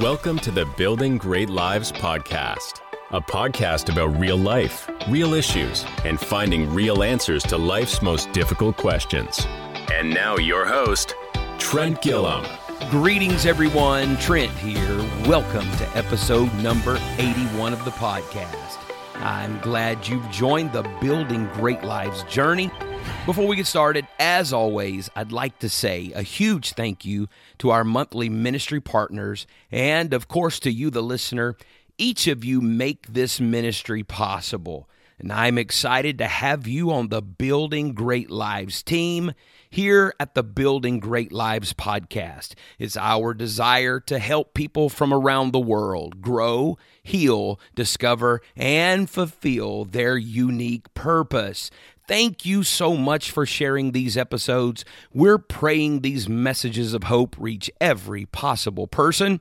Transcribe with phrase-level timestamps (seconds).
[0.00, 2.80] Welcome to the Building Great Lives podcast,
[3.12, 8.76] a podcast about real life, real issues, and finding real answers to life's most difficult
[8.76, 9.46] questions.
[9.92, 11.14] And now, your host,
[11.58, 12.44] Trent Gilliam.
[12.90, 14.16] Greetings, everyone.
[14.16, 14.98] Trent here.
[15.28, 18.78] Welcome to episode number 81 of the podcast.
[19.16, 22.68] I'm glad you've joined the Building Great Lives journey.
[23.26, 27.70] Before we get started, as always, I'd like to say a huge thank you to
[27.70, 31.56] our monthly ministry partners and, of course, to you, the listener.
[31.96, 34.90] Each of you make this ministry possible.
[35.18, 39.32] And I'm excited to have you on the Building Great Lives team
[39.70, 42.54] here at the Building Great Lives podcast.
[42.78, 49.84] It's our desire to help people from around the world grow, heal, discover, and fulfill
[49.84, 51.70] their unique purpose.
[52.06, 54.84] Thank you so much for sharing these episodes.
[55.14, 59.40] We're praying these messages of hope reach every possible person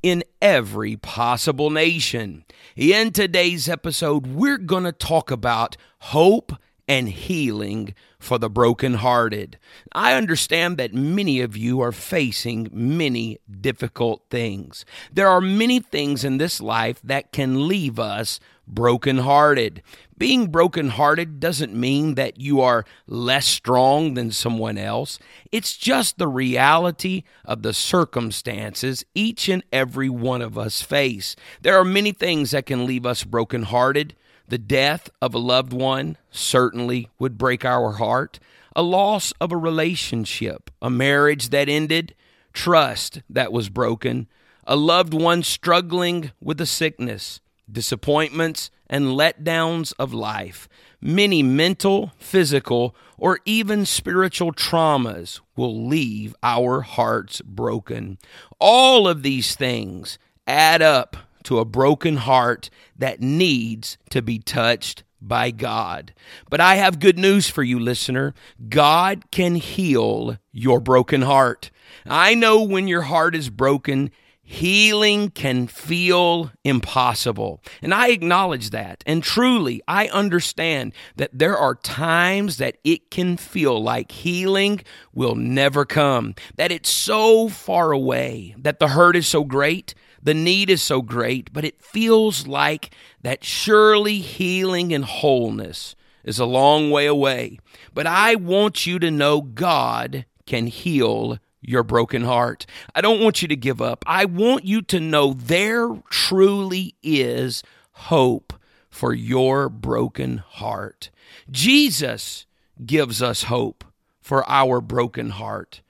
[0.00, 2.44] in every possible nation.
[2.76, 6.52] In today's episode, we're going to talk about hope
[6.86, 9.58] and healing for the brokenhearted.
[9.92, 14.84] I understand that many of you are facing many difficult things.
[15.12, 19.82] There are many things in this life that can leave us brokenhearted.
[20.16, 25.18] Being brokenhearted doesn't mean that you are less strong than someone else.
[25.50, 31.34] It's just the reality of the circumstances each and every one of us face.
[31.62, 34.14] There are many things that can leave us brokenhearted.
[34.46, 38.38] The death of a loved one certainly would break our heart.
[38.76, 42.14] A loss of a relationship, a marriage that ended,
[42.52, 44.28] trust that was broken,
[44.64, 50.68] a loved one struggling with a sickness, disappointments and letdowns of life.
[51.00, 58.18] Many mental, physical, or even spiritual traumas will leave our hearts broken.
[58.60, 65.02] All of these things add up to a broken heart that needs to be touched
[65.20, 66.14] by God.
[66.48, 68.32] But I have good news for you, listener.
[68.68, 71.72] God can heal your broken heart.
[72.06, 74.12] I know when your heart is broken,
[74.44, 77.60] healing can feel impossible.
[77.82, 79.02] And I acknowledge that.
[79.06, 84.82] And truly, I understand that there are times that it can feel like healing
[85.12, 89.94] will never come, that it's so far away, that the hurt is so great
[90.24, 95.94] the need is so great, but it feels like that surely healing and wholeness
[96.24, 97.58] is a long way away.
[97.92, 102.66] But I want you to know God can heal your broken heart.
[102.94, 104.04] I don't want you to give up.
[104.06, 108.52] I want you to know there truly is hope
[108.90, 111.10] for your broken heart.
[111.50, 112.46] Jesus
[112.84, 113.84] gives us hope
[114.20, 115.82] for our broken heart.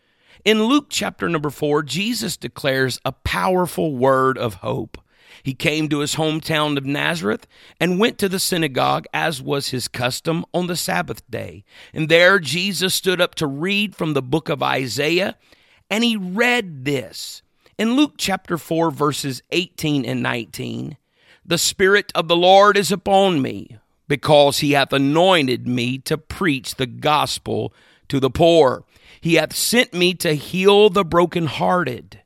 [0.45, 4.99] In Luke chapter number four, Jesus declares a powerful word of hope.
[5.43, 7.47] He came to his hometown of Nazareth
[7.79, 11.65] and went to the synagogue as was his custom on the Sabbath day.
[11.93, 15.37] And there Jesus stood up to read from the book of Isaiah,
[15.95, 17.41] and he read this.
[17.79, 20.97] In Luke chapter 4, verses 18 and 19,
[21.47, 23.79] the Spirit of the Lord is upon me,
[24.09, 27.73] because he hath anointed me to preach the gospel
[28.09, 28.83] to the poor.
[29.21, 32.23] He hath sent me to heal the brokenhearted,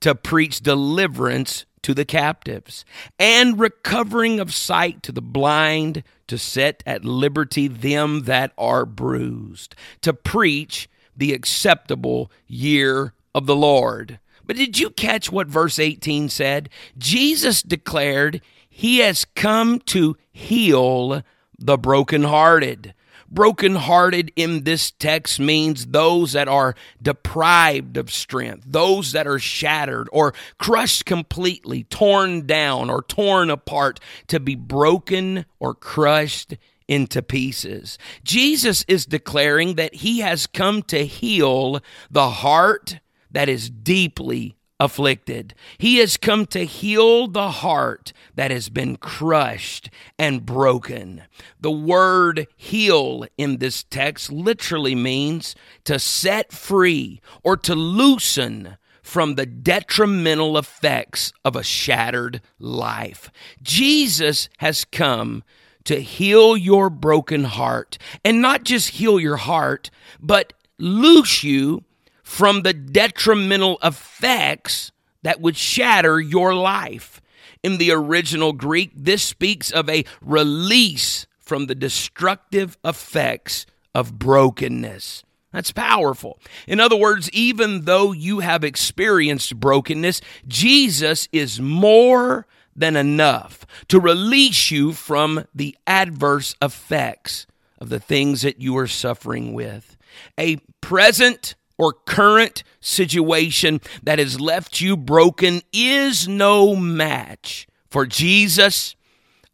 [0.00, 2.86] to preach deliverance to the captives,
[3.18, 9.74] and recovering of sight to the blind, to set at liberty them that are bruised,
[10.00, 10.88] to preach
[11.20, 14.18] the acceptable year of the Lord.
[14.44, 16.68] But did you catch what verse 18 said?
[16.98, 21.22] Jesus declared, He has come to heal
[21.56, 22.94] the brokenhearted.
[23.30, 30.08] Brokenhearted in this text means those that are deprived of strength, those that are shattered
[30.10, 36.56] or crushed completely, torn down or torn apart, to be broken or crushed
[36.90, 37.96] into pieces.
[38.24, 41.80] Jesus is declaring that he has come to heal
[42.10, 42.98] the heart
[43.30, 45.54] that is deeply afflicted.
[45.78, 49.88] He has come to heal the heart that has been crushed
[50.18, 51.22] and broken.
[51.60, 55.54] The word heal in this text literally means
[55.84, 63.30] to set free or to loosen from the detrimental effects of a shattered life.
[63.62, 65.44] Jesus has come
[65.84, 69.90] to heal your broken heart and not just heal your heart,
[70.20, 71.84] but loose you
[72.22, 74.92] from the detrimental effects
[75.22, 77.20] that would shatter your life.
[77.62, 85.24] In the original Greek, this speaks of a release from the destructive effects of brokenness.
[85.52, 86.38] That's powerful.
[86.68, 92.46] In other words, even though you have experienced brokenness, Jesus is more
[92.80, 97.46] than enough to release you from the adverse effects
[97.78, 99.96] of the things that you are suffering with.
[100.38, 108.96] A present or current situation that has left you broken is no match for Jesus,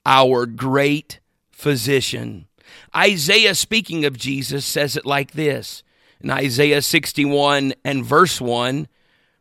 [0.04, 1.20] our great
[1.50, 2.46] physician.
[2.94, 5.82] Isaiah, speaking of Jesus, says it like this
[6.20, 8.88] in Isaiah 61 and verse 1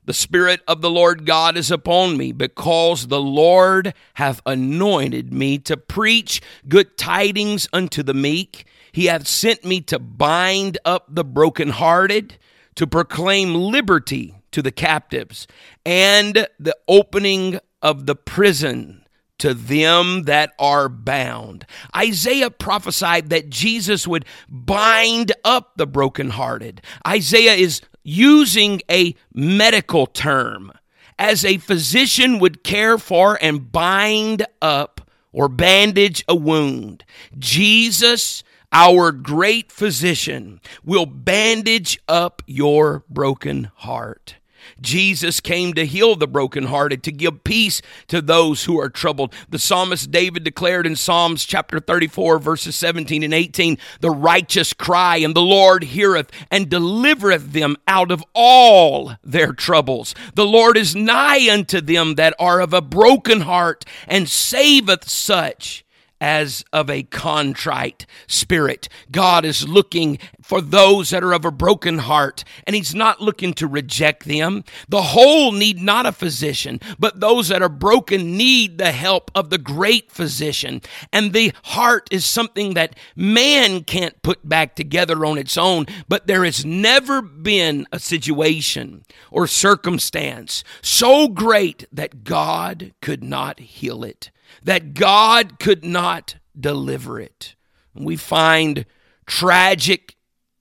[0.06, 5.58] The Spirit of the Lord God is upon me, because the Lord hath anointed me
[5.60, 8.66] to preach good tidings unto the meek.
[8.92, 12.38] He hath sent me to bind up the brokenhearted,
[12.76, 15.48] to proclaim liberty to the captives,
[15.86, 19.05] and the opening of the prison
[19.40, 21.66] to them that are bound.
[21.96, 26.82] Isaiah prophesied that Jesus would bind up the brokenhearted.
[27.08, 30.72] Isaiah is using a medical term
[31.18, 35.02] as a physician would care for and bind up
[35.32, 37.04] or bandage a wound.
[37.38, 44.36] Jesus, our great physician, will bandage up your broken heart.
[44.82, 49.34] Jesus came to heal the brokenhearted, to give peace to those who are troubled.
[49.50, 55.18] The psalmist David declared in Psalms chapter 34, verses 17 and 18 The righteous cry,
[55.18, 60.16] and the Lord heareth and delivereth them out of all their troubles.
[60.34, 65.85] The Lord is nigh unto them that are of a broken heart, and saveth such
[66.22, 68.88] as of a contrite spirit.
[69.12, 73.54] God is looking for those that are of a broken heart, and He's not looking
[73.56, 74.64] to reject them.
[74.88, 79.50] The whole need not a physician, but those that are broken need the help of
[79.50, 80.82] the great physician.
[81.12, 86.28] And the heart is something that man can't put back together on its own, but
[86.28, 94.04] there has never been a situation or circumstance so great that God could not heal
[94.04, 94.32] it
[94.64, 97.56] that God could not deliver it.
[97.94, 98.86] We find
[99.26, 100.16] tragic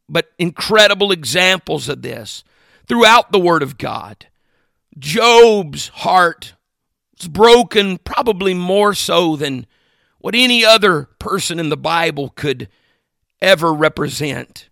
[0.08, 2.44] but incredible examples of this
[2.86, 4.26] throughout the Word of God.
[4.98, 6.54] Job's heart
[7.18, 9.66] was broken, probably more so than
[10.18, 12.68] what any other person in the Bible could
[13.40, 14.68] ever represent.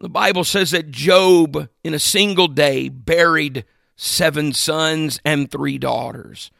[0.00, 3.64] The Bible says that Job, in a single day, buried
[3.96, 6.50] seven sons and three daughters.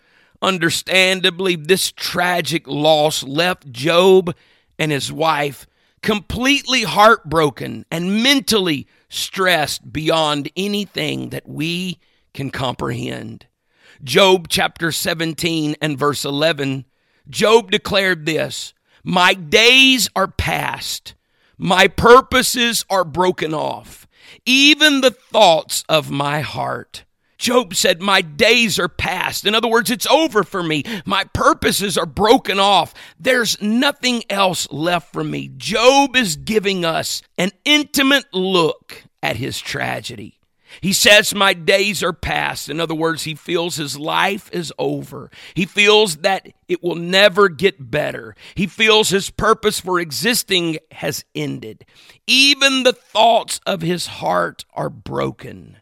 [0.43, 4.35] Understandably, this tragic loss left Job
[4.79, 5.67] and his wife
[6.03, 11.99] completely heartbroken and mentally stressed beyond anything that we
[12.35, 13.47] can comprehend.
[14.03, 16.85] Job chapter 17 and verse 11,
[17.31, 21.15] Job declared this My days are past,
[21.57, 24.07] my purposes are broken off,
[24.45, 27.05] even the thoughts of my heart.
[27.45, 29.45] Job said, My days are past.
[29.45, 30.83] In other words, it's over for me.
[31.05, 32.95] My purposes are broken off.
[33.21, 35.51] There's nothing else left for me.
[35.55, 40.41] Job is giving us an intimate look at his tragedy.
[40.81, 42.71] He says, My days are past.
[42.71, 45.31] In other words, he feels his life is over.
[45.53, 48.35] He feels that it will never get better.
[48.55, 51.85] He feels his purpose for existing has ended.
[52.27, 55.77] Even the thoughts of his heart are broken.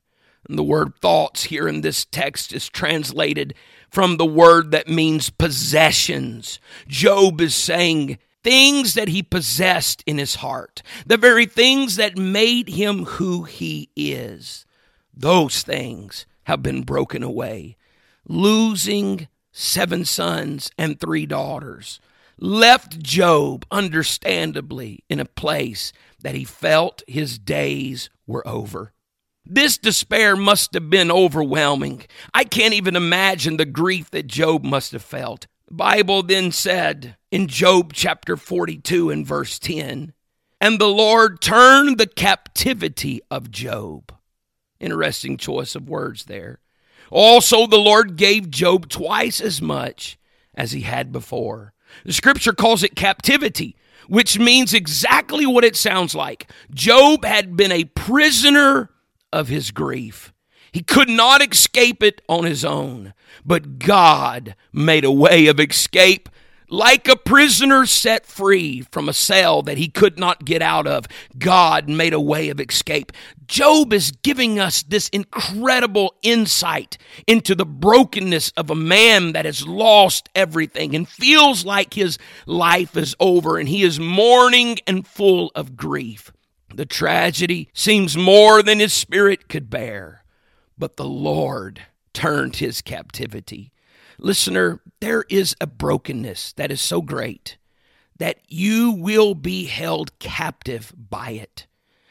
[0.52, 3.54] And the word thoughts here in this text is translated
[3.90, 6.60] from the word that means possessions.
[6.86, 12.68] Job is saying things that he possessed in his heart, the very things that made
[12.68, 14.66] him who he is.
[15.14, 17.78] Those things have been broken away.
[18.28, 21.98] Losing seven sons and three daughters
[22.38, 28.92] left Job, understandably, in a place that he felt his days were over.
[29.44, 32.04] This despair must have been overwhelming.
[32.32, 35.46] I can't even imagine the grief that Job must have felt.
[35.66, 40.12] The Bible then said in Job chapter 42 and verse 10,
[40.60, 44.14] and the Lord turned the captivity of Job.
[44.78, 46.60] Interesting choice of words there.
[47.10, 50.18] Also, the Lord gave Job twice as much
[50.54, 51.74] as he had before.
[52.04, 53.76] The scripture calls it captivity,
[54.08, 56.50] which means exactly what it sounds like.
[56.72, 58.88] Job had been a prisoner
[59.32, 60.32] of his grief.
[60.72, 63.12] He could not escape it on his own,
[63.44, 66.28] but God made a way of escape.
[66.70, 71.04] Like a prisoner set free from a cell that he could not get out of,
[71.38, 73.12] God made a way of escape.
[73.46, 76.96] Job is giving us this incredible insight
[77.26, 82.96] into the brokenness of a man that has lost everything and feels like his life
[82.96, 86.32] is over and he is mourning and full of grief.
[86.74, 90.24] The tragedy seems more than his spirit could bear,
[90.78, 93.72] but the Lord turned his captivity.
[94.18, 97.56] Listener, there is a brokenness that is so great
[98.18, 101.66] that you will be held captive by it.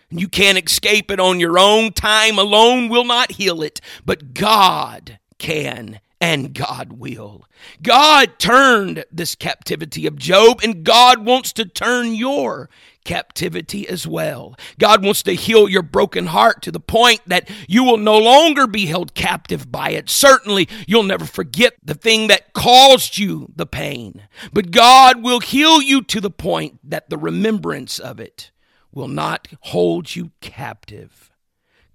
[0.09, 1.93] You can't escape it on your own.
[1.93, 7.45] Time alone will not heal it, but God can and God will.
[7.81, 12.69] God turned this captivity of Job, and God wants to turn your
[13.03, 14.55] captivity as well.
[14.79, 18.67] God wants to heal your broken heart to the point that you will no longer
[18.67, 20.09] be held captive by it.
[20.09, 25.81] Certainly, you'll never forget the thing that caused you the pain, but God will heal
[25.81, 28.51] you to the point that the remembrance of it
[28.91, 31.31] will not hold you captive.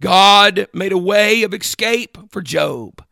[0.01, 3.03] God made a way of escape for Job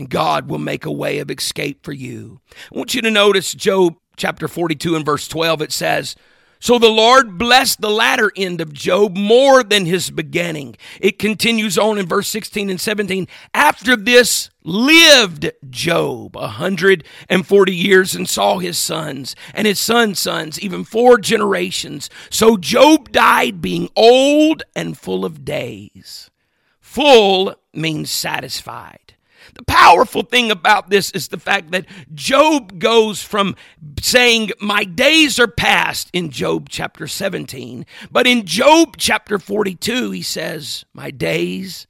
[0.00, 2.40] and God will make a way of escape for you.
[2.72, 5.60] I want you to notice Job chapter 42 and verse 12.
[5.62, 6.16] It says,
[6.60, 10.76] so the Lord blessed the latter end of Job more than his beginning.
[11.00, 13.26] It continues on in verse 16 and 17.
[13.54, 19.80] After this lived Job a hundred and forty years and saw his sons and his
[19.80, 22.10] sons' sons, even four generations.
[22.28, 26.30] So Job died being old and full of days.
[26.78, 29.14] Full means satisfied.
[29.54, 33.56] The powerful thing about this is the fact that Job goes from
[34.00, 40.22] saying, My days are past in Job chapter 17, but in Job chapter 42, he
[40.22, 41.86] says, My days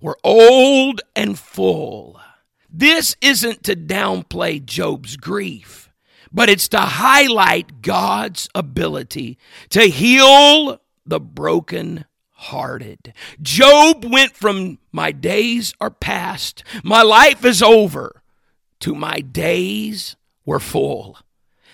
[0.00, 2.20] were old and full.
[2.70, 5.90] This isn't to downplay Job's grief,
[6.32, 9.38] but it's to highlight God's ability
[9.70, 12.06] to heal the broken
[12.42, 13.12] hearted.
[13.40, 18.22] Job went from my days are past, my life is over,
[18.80, 21.18] to my days were full.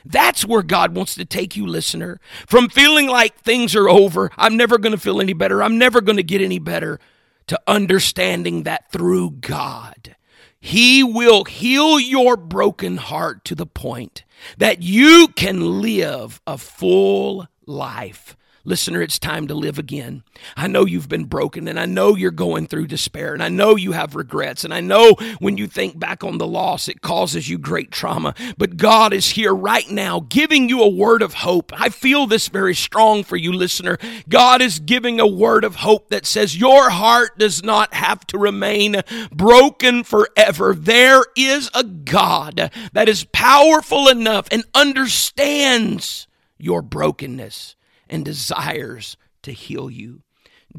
[0.04, 2.20] That's where God wants to take you, listener.
[2.46, 6.00] From feeling like things are over, I'm never going to feel any better, I'm never
[6.00, 7.00] going to get any better,
[7.46, 10.16] to understanding that through God,
[10.60, 14.24] He will heal your broken heart to the point
[14.58, 18.36] that you can live a full life
[18.68, 20.24] Listener, it's time to live again.
[20.54, 23.76] I know you've been broken and I know you're going through despair and I know
[23.76, 27.48] you have regrets and I know when you think back on the loss, it causes
[27.48, 28.34] you great trauma.
[28.58, 31.72] But God is here right now giving you a word of hope.
[31.80, 33.96] I feel this very strong for you, listener.
[34.28, 38.36] God is giving a word of hope that says your heart does not have to
[38.36, 38.96] remain
[39.32, 40.74] broken forever.
[40.74, 46.26] There is a God that is powerful enough and understands
[46.58, 47.76] your brokenness
[48.08, 50.22] and desires to heal you.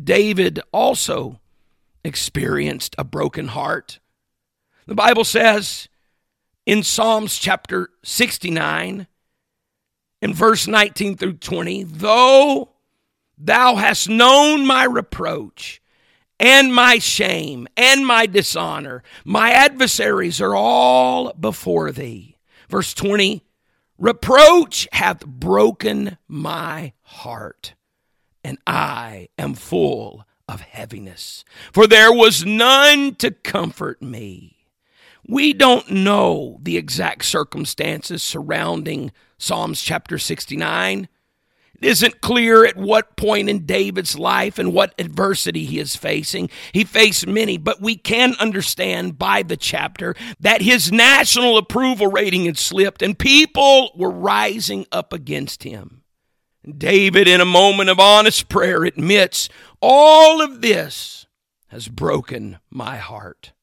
[0.02, 1.40] David also
[2.04, 4.00] experienced a broken heart.
[4.86, 5.88] The Bible says
[6.66, 9.08] in Psalms chapter 69,
[10.22, 12.70] in verse 19 through 20, though
[13.38, 15.82] thou hast known my reproach
[16.40, 22.38] and my shame and my dishonor, my adversaries are all before thee.
[22.70, 23.44] Verse 20,
[24.00, 27.74] Reproach hath broken my heart,
[28.46, 34.56] and I am full of heaviness, for there was none to comfort me.
[35.28, 41.10] We don't know the exact circumstances surrounding Psalms chapter 69.
[41.82, 46.50] It isn't clear at what point in David's life and what adversity he is facing.
[46.74, 52.46] He faced many, but we can understand by the chapter that his national approval rating
[52.46, 56.04] had slipped and people were rising up against him.
[56.78, 59.48] David, in a moment of honest prayer, admits
[59.82, 61.26] all of this
[61.68, 63.54] has broken my heart.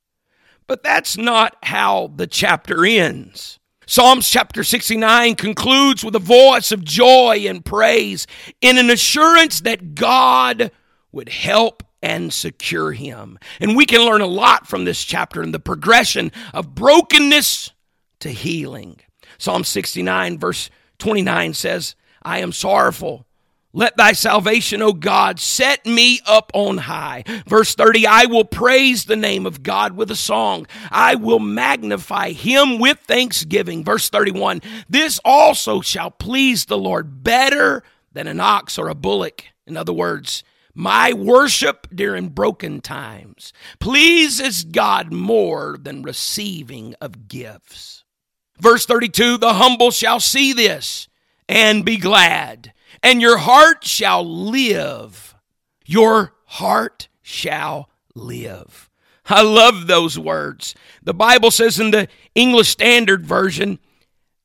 [0.67, 3.59] But that's not how the chapter ends.
[3.89, 8.27] Psalms chapter 69 concludes with a voice of joy and praise
[8.61, 10.73] in an assurance that God
[11.13, 13.39] would help and secure him.
[13.61, 17.71] And we can learn a lot from this chapter in the progression of brokenness
[18.21, 18.99] to healing.
[19.39, 23.25] Psalm 69, verse 29 says, I am sorrowful
[23.77, 27.25] let thy salvation, O God, set me up on high.
[27.47, 30.67] Verse 30 I will praise the name of God with a song.
[30.91, 33.85] I will magnify him with thanksgiving.
[33.85, 37.83] Verse 31 This also shall please the Lord better
[38.15, 39.45] than an ox or a bullock.
[39.67, 40.43] In other words,
[40.75, 48.05] my worship during broken times pleases God more than receiving of gifts.
[48.59, 51.09] Verse 32 The humble shall see this
[51.47, 52.73] and be glad
[53.07, 55.37] and your heart shall live.
[55.85, 58.91] Your heart shall live.
[59.27, 60.75] I love those words.
[61.05, 63.79] The Bible says in the English Standard Version,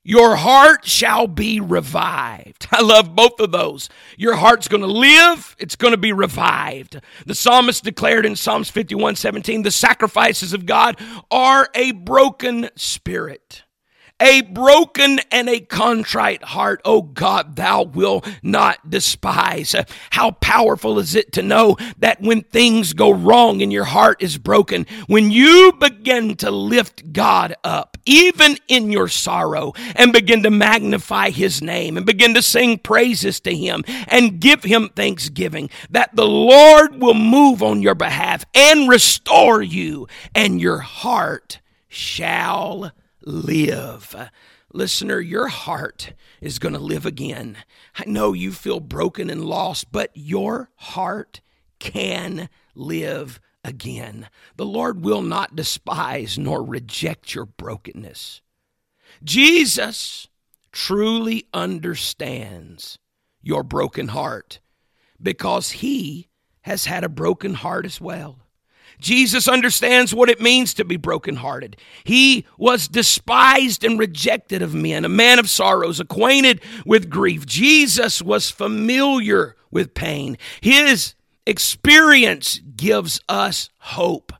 [0.03, 2.67] your heart shall be revived.
[2.71, 3.89] I love both of those.
[4.15, 7.01] Your heart's going to live, it's going to be revived.
[7.25, 10.99] The psalmist declared in Psalms 51 17, the sacrifices of God
[11.31, 13.63] are a broken spirit
[14.21, 19.75] a broken and a contrite heart, O God, thou will not despise.
[20.11, 24.37] How powerful is it to know that when things go wrong and your heart is
[24.37, 30.49] broken, when you begin to lift God up, even in your sorrow, and begin to
[30.49, 36.15] magnify his name and begin to sing praises to him and give him thanksgiving, that
[36.15, 41.59] the Lord will move on your behalf and restore you, and your heart
[41.89, 42.91] shall
[43.23, 44.15] live.
[44.73, 47.57] Listener, your heart is going to live again.
[47.95, 51.41] I know you feel broken and lost, but your heart
[51.79, 54.29] can live again.
[54.55, 58.41] The Lord will not despise nor reject your brokenness.
[59.23, 60.27] Jesus
[60.71, 62.97] truly understands
[63.41, 64.59] your broken heart
[65.21, 66.29] because he
[66.61, 68.39] has had a broken heart as well.
[68.99, 71.77] Jesus understands what it means to be brokenhearted.
[72.03, 77.45] He was despised and rejected of men, a man of sorrows, acquainted with grief.
[77.45, 80.37] Jesus was familiar with pain.
[80.61, 84.33] His experience gives us hope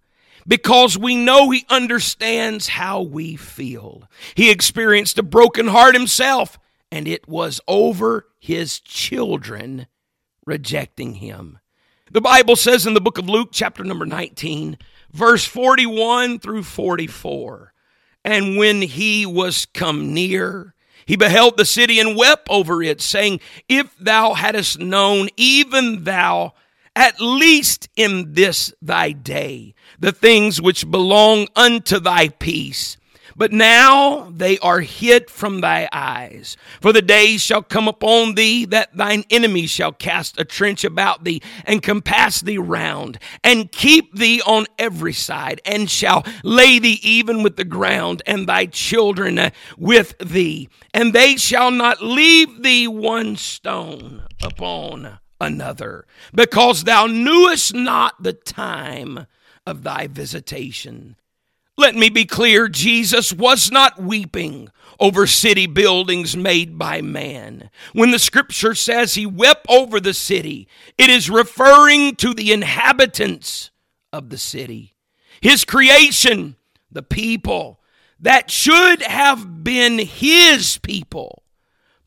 [0.47, 4.03] because we know he understands how we feel.
[4.35, 6.59] He experienced a broken heart himself,
[6.91, 9.87] and it was over his children
[10.45, 11.59] rejecting him.
[12.13, 14.77] The Bible says in the book of Luke, chapter number 19,
[15.13, 17.71] verse 41 through 44,
[18.25, 20.75] and when he was come near,
[21.05, 23.39] he beheld the city and wept over it, saying,
[23.69, 26.53] If thou hadst known, even thou,
[26.97, 32.97] at least in this thy day, the things which belong unto thy peace,
[33.35, 36.57] but now they are hid from thy eyes.
[36.81, 41.23] For the days shall come upon thee that thine enemies shall cast a trench about
[41.23, 46.99] thee and compass thee round and keep thee on every side and shall lay thee
[47.01, 50.69] even with the ground and thy children uh, with thee.
[50.93, 58.33] And they shall not leave thee one stone upon another because thou knewest not the
[58.33, 59.25] time
[59.65, 61.15] of thy visitation.
[61.81, 67.71] Let me be clear Jesus was not weeping over city buildings made by man.
[67.91, 73.71] When the scripture says he wept over the city, it is referring to the inhabitants
[74.13, 74.93] of the city,
[75.41, 76.55] his creation,
[76.91, 77.81] the people
[78.19, 81.41] that should have been his people,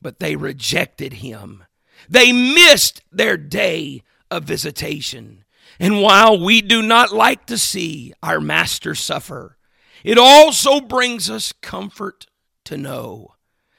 [0.01, 1.65] but they rejected him.
[2.09, 5.45] They missed their day of visitation.
[5.81, 9.57] And while we do not like to see our master suffer,
[10.05, 12.27] it also brings us comfort
[12.65, 13.35] to know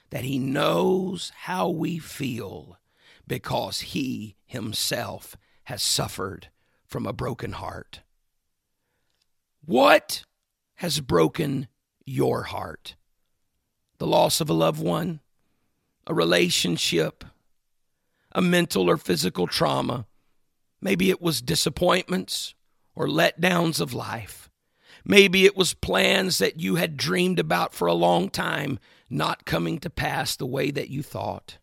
[0.09, 2.77] that He knows how we feel
[3.27, 6.49] because He Himself has suffered
[6.85, 8.01] from a broken heart.
[9.63, 10.23] What
[10.75, 11.67] has broken
[12.05, 12.95] your heart?
[13.97, 15.21] The loss of a loved one,
[16.05, 17.23] a relationship,
[18.31, 20.05] a mental or physical trauma.
[20.81, 22.53] Maybe it was disappointments
[22.93, 24.44] or letdowns of life.
[25.05, 29.79] Maybe it was plans that you had dreamed about for a long time not coming
[29.79, 31.59] to pass the way that you thought.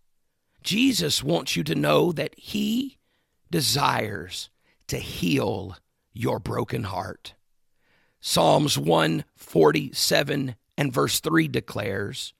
[0.63, 2.99] Jesus wants you to know that He
[3.51, 4.49] desires
[4.87, 5.77] to heal
[6.13, 7.35] your broken heart.
[8.21, 12.35] Psalms 147 and verse 3 declares,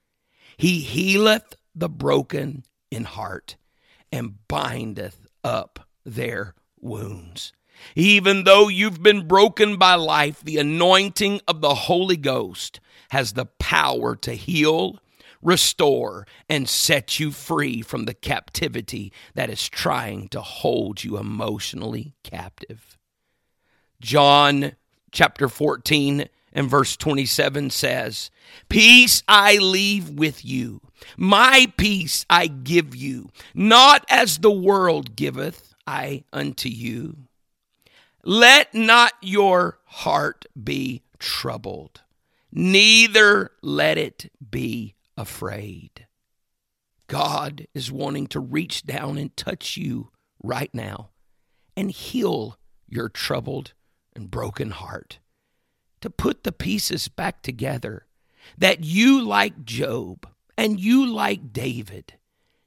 [0.57, 3.57] He healeth the broken in heart
[4.13, 7.53] and bindeth up their wounds.
[7.95, 12.81] Even though you've been broken by life, the anointing of the Holy Ghost
[13.11, 14.99] has the power to heal,
[15.43, 22.15] restore, and set you free from the captivity that is trying to hold you emotionally
[22.23, 22.97] captive.
[24.01, 24.73] John
[25.11, 28.31] chapter 14 and verse 27 says,
[28.69, 30.81] Peace I leave with you,
[31.17, 37.17] my peace I give you, not as the world giveth I unto you.
[38.25, 42.03] Let not your heart be troubled,
[42.53, 46.07] neither let it be afraid.
[47.09, 51.11] God is wanting to reach down and touch you right now
[51.77, 52.59] and heal
[52.89, 53.73] your troubled
[54.15, 55.19] and broken heart,
[56.01, 58.07] to put the pieces back together
[58.57, 62.15] that you, like Job and you, like David,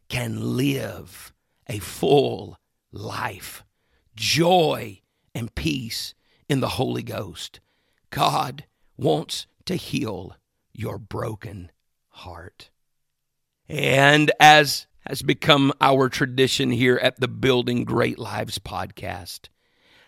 [0.09, 1.33] can live
[1.67, 2.57] a full
[2.91, 3.63] life,
[4.15, 5.01] joy
[5.35, 6.15] and peace
[6.49, 7.59] in the Holy Ghost.
[8.09, 8.65] God
[8.97, 10.35] wants to heal
[10.73, 11.71] your broken
[12.07, 12.69] heart.
[13.67, 19.49] And as has become our tradition here at the Building Great Lives podcast,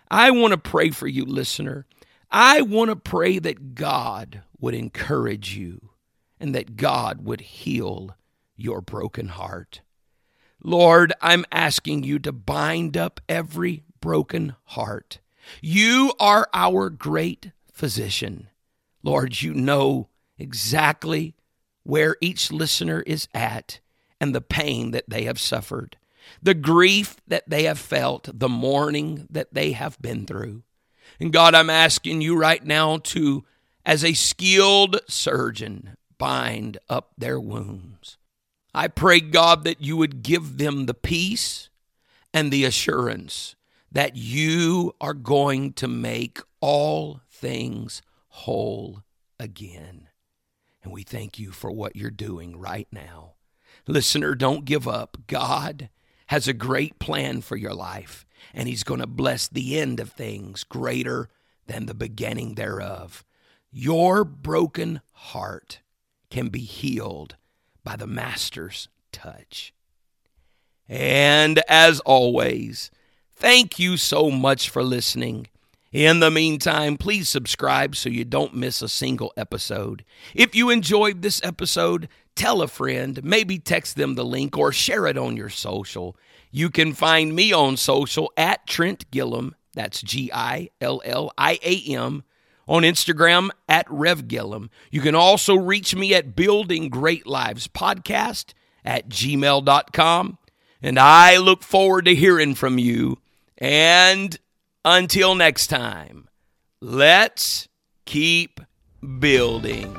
[0.10, 1.86] I want to pray for you, listener.
[2.32, 5.90] I want to pray that God would encourage you
[6.40, 8.16] and that God would heal
[8.56, 9.82] your broken heart.
[10.64, 15.20] Lord, I'm asking you to bind up every broken heart.
[15.62, 18.48] You are our great physician.
[19.04, 21.36] Lord, you know exactly
[21.84, 23.82] where each listener is at
[24.22, 25.98] and the pain that they have suffered,
[26.42, 30.64] the grief that they have felt, the mourning that they have been through.
[31.20, 33.44] And God, I'm asking you right now to,
[33.86, 38.18] as a skilled surgeon, bind up their wounds.
[38.74, 41.68] I pray, God, that you would give them the peace
[42.34, 43.57] and the assurance
[43.98, 49.02] that you are going to make all things whole
[49.40, 50.08] again.
[50.84, 53.34] And we thank you for what you're doing right now.
[53.88, 55.18] Listener, don't give up.
[55.26, 55.90] God
[56.28, 60.12] has a great plan for your life, and He's going to bless the end of
[60.12, 61.28] things greater
[61.66, 63.26] than the beginning thereof.
[63.72, 65.80] Your broken heart
[66.30, 67.36] can be healed
[67.84, 69.74] by the Master's touch.
[70.88, 72.92] And as always,
[73.38, 75.48] thank you so much for listening.
[75.94, 80.04] In the meantime, please subscribe so you don't miss a single episode.
[80.36, 85.08] If you enjoyed this episode, tell a friend, maybe text them the link or share
[85.08, 86.18] it on your social.
[86.52, 91.60] You can find me on social at Trent Gilliam, that's G I L L I
[91.64, 92.24] A M,
[92.68, 94.70] on Instagram at Rev Gilliam.
[94.92, 100.38] You can also reach me at Building Great Lives Podcast at gmail.com.
[100.82, 103.20] And I look forward to hearing from you.
[103.58, 104.38] And
[104.86, 106.28] until next time,
[106.82, 107.68] let's
[108.06, 108.60] keep
[109.20, 109.96] building.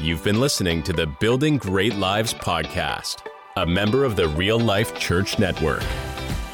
[0.00, 4.98] You've been listening to the Building Great Lives podcast, a member of the Real Life
[4.98, 5.82] Church Network.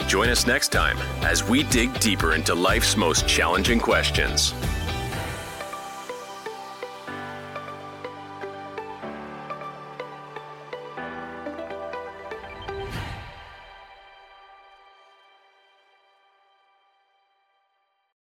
[0.07, 4.53] Join us next time as we dig deeper into life's most challenging questions.